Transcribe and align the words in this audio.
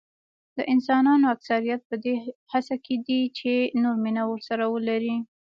د 0.57 0.59
انسانانو 0.73 1.25
اکثریت 1.35 1.81
په 1.89 1.95
دې 2.03 2.15
هڅه 2.51 2.75
کې 2.85 2.95
دي 3.07 3.21
چې 3.37 3.51
نور 3.83 3.95
مینه 4.03 4.23
ورسره 4.31 4.63
ولري. 4.73 5.15